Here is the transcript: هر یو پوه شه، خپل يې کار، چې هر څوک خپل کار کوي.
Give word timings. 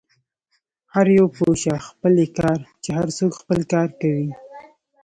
هر 0.93 1.07
یو 1.17 1.27
پوه 1.35 1.53
شه، 1.61 1.75
خپل 1.87 2.13
يې 2.21 2.27
کار، 2.37 2.59
چې 2.83 2.89
هر 2.97 3.07
څوک 3.17 3.31
خپل 3.41 3.59
کار 3.73 3.89
کوي. 4.01 4.29